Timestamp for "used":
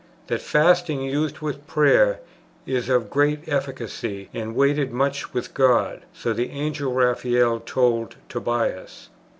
1.03-1.41